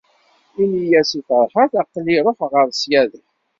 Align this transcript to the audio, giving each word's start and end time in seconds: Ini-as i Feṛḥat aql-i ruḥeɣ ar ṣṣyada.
Ini-as 0.61 1.11
i 1.19 1.21
Feṛḥat 1.27 1.73
aql-i 1.81 2.17
ruḥeɣ 2.25 2.51
ar 2.61 2.67
ṣṣyada. 2.75 3.21